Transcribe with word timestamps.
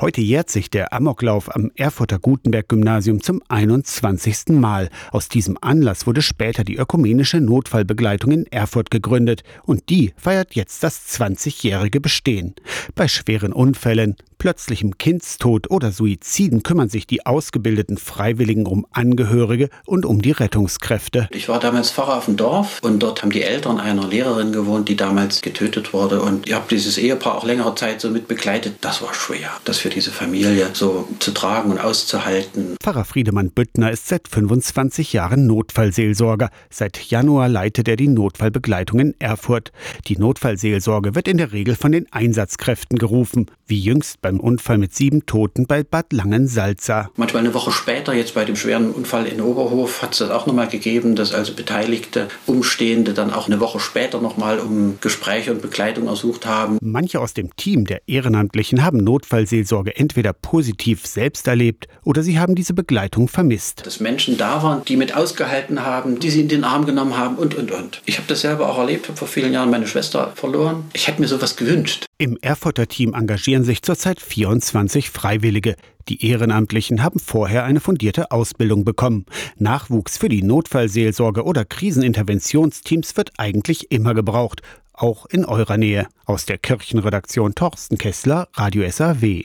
Heute 0.00 0.20
jährt 0.20 0.48
sich 0.48 0.70
der 0.70 0.92
Amoklauf 0.92 1.52
am 1.52 1.72
Erfurter 1.74 2.20
Gutenberg-Gymnasium 2.20 3.20
zum 3.20 3.42
21. 3.48 4.50
Mal. 4.50 4.90
Aus 5.10 5.28
diesem 5.28 5.58
Anlass 5.60 6.06
wurde 6.06 6.22
später 6.22 6.62
die 6.62 6.76
ökumenische 6.76 7.40
Notfallbegleitung 7.40 8.30
in 8.30 8.46
Erfurt 8.46 8.92
gegründet 8.92 9.42
und 9.64 9.88
die 9.88 10.12
feiert 10.16 10.54
jetzt 10.54 10.84
das 10.84 11.04
20-jährige 11.08 12.00
Bestehen. 12.00 12.54
Bei 12.94 13.08
schweren 13.08 13.52
Unfällen, 13.52 14.14
plötzlichem 14.38 14.98
Kindstod 14.98 15.70
oder 15.70 15.92
Suiziden 15.92 16.62
kümmern 16.62 16.88
sich 16.88 17.06
die 17.06 17.26
ausgebildeten 17.26 17.98
Freiwilligen 17.98 18.66
um 18.66 18.86
Angehörige 18.92 19.68
und 19.84 20.06
um 20.06 20.22
die 20.22 20.30
Rettungskräfte. 20.30 21.28
Ich 21.32 21.48
war 21.48 21.60
damals 21.60 21.90
Pfarrer 21.90 22.18
auf 22.18 22.26
dem 22.26 22.36
Dorf 22.36 22.80
und 22.82 23.00
dort 23.00 23.22
haben 23.22 23.30
die 23.30 23.42
Eltern 23.42 23.78
einer 23.80 24.06
Lehrerin 24.06 24.52
gewohnt, 24.52 24.88
die 24.88 24.96
damals 24.96 25.42
getötet 25.42 25.92
wurde 25.92 26.22
und 26.22 26.46
ich 26.46 26.54
habe 26.54 26.66
dieses 26.70 26.98
Ehepaar 26.98 27.36
auch 27.36 27.44
längere 27.44 27.74
Zeit 27.74 28.00
so 28.00 28.10
mit 28.10 28.28
begleitet. 28.28 28.76
Das 28.80 29.02
war 29.02 29.14
schwer. 29.14 29.50
Das 29.64 29.78
für 29.78 29.90
diese 29.90 30.10
Familie 30.10 30.70
so 30.72 31.08
zu 31.18 31.32
tragen 31.32 31.70
und 31.70 31.78
auszuhalten. 31.78 32.76
Pfarrer 32.80 33.04
Friedemann 33.04 33.50
Büttner 33.50 33.90
ist 33.90 34.08
seit 34.08 34.28
25 34.28 35.12
Jahren 35.12 35.46
Notfallseelsorger. 35.46 36.50
Seit 36.70 36.98
Januar 37.10 37.48
leitet 37.48 37.88
er 37.88 37.96
die 37.96 38.08
Notfallbegleitung 38.08 39.00
in 39.00 39.14
Erfurt. 39.18 39.72
Die 40.06 40.16
Notfallseelsorge 40.16 41.14
wird 41.14 41.28
in 41.28 41.38
der 41.38 41.52
Regel 41.52 41.74
von 41.74 41.92
den 41.92 42.06
Einsatzkräften 42.12 42.98
gerufen, 42.98 43.50
wie 43.66 43.80
jüngst 43.80 44.20
beim 44.28 44.40
Unfall 44.40 44.76
mit 44.76 44.94
sieben 44.94 45.24
Toten 45.24 45.66
bei 45.66 45.82
Bad 45.82 46.12
Langensalza. 46.12 47.10
Manchmal 47.16 47.44
eine 47.44 47.54
Woche 47.54 47.72
später, 47.72 48.12
jetzt 48.12 48.34
bei 48.34 48.44
dem 48.44 48.56
schweren 48.56 48.90
Unfall 48.90 49.26
in 49.26 49.40
Oberhof, 49.40 50.02
hat 50.02 50.12
es 50.12 50.18
das 50.18 50.30
auch 50.30 50.46
nochmal 50.46 50.68
gegeben, 50.68 51.16
dass 51.16 51.32
also 51.32 51.54
Beteiligte, 51.54 52.28
Umstehende 52.44 53.14
dann 53.14 53.32
auch 53.32 53.46
eine 53.46 53.58
Woche 53.58 53.80
später 53.80 54.20
nochmal 54.20 54.58
um 54.58 54.98
Gespräche 55.00 55.50
und 55.50 55.62
Begleitung 55.62 56.08
ersucht 56.08 56.44
haben. 56.44 56.76
Manche 56.82 57.20
aus 57.20 57.32
dem 57.32 57.56
Team 57.56 57.86
der 57.86 58.02
Ehrenamtlichen 58.06 58.84
haben 58.84 58.98
Notfallseelsorge 58.98 59.68
Seelsorge 59.68 59.96
entweder 59.96 60.32
positiv 60.32 61.06
selbst 61.06 61.46
erlebt 61.46 61.88
oder 62.04 62.22
sie 62.22 62.38
haben 62.38 62.54
diese 62.54 62.74
Begleitung 62.74 63.28
vermisst. 63.28 63.86
Dass 63.86 64.00
Menschen 64.00 64.36
da 64.36 64.62
waren, 64.62 64.84
die 64.84 64.96
mit 64.96 65.14
ausgehalten 65.14 65.84
haben, 65.84 66.20
die 66.20 66.30
sie 66.30 66.40
in 66.40 66.48
den 66.48 66.64
Arm 66.64 66.84
genommen 66.86 67.16
haben 67.16 67.36
und, 67.36 67.54
und, 67.54 67.70
und. 67.70 68.02
Ich 68.04 68.18
habe 68.18 68.28
das 68.28 68.42
selber 68.42 68.68
auch 68.68 68.78
erlebt, 68.78 69.08
habe 69.08 69.16
vor 69.16 69.28
vielen 69.28 69.52
Jahren 69.52 69.70
meine 69.70 69.86
Schwester 69.86 70.32
verloren. 70.34 70.84
Ich 70.92 71.06
hätte 71.06 71.20
mir 71.20 71.28
sowas 71.28 71.56
gewünscht. 71.56 72.07
Im 72.20 72.36
Erfurter 72.42 72.88
Team 72.88 73.14
engagieren 73.14 73.62
sich 73.62 73.80
zurzeit 73.82 74.18
24 74.18 75.08
Freiwillige. 75.08 75.76
Die 76.08 76.26
Ehrenamtlichen 76.26 77.04
haben 77.04 77.20
vorher 77.20 77.62
eine 77.62 77.78
fundierte 77.78 78.32
Ausbildung 78.32 78.84
bekommen. 78.84 79.24
Nachwuchs 79.56 80.18
für 80.18 80.28
die 80.28 80.42
Notfallseelsorge 80.42 81.44
oder 81.44 81.64
Kriseninterventionsteams 81.64 83.16
wird 83.16 83.30
eigentlich 83.36 83.92
immer 83.92 84.14
gebraucht, 84.14 84.62
auch 84.92 85.26
in 85.26 85.44
eurer 85.44 85.76
Nähe. 85.76 86.08
Aus 86.24 86.44
der 86.44 86.58
Kirchenredaktion 86.58 87.54
Torsten 87.54 87.98
Kessler, 87.98 88.48
Radio 88.54 88.90
SAW. 88.90 89.36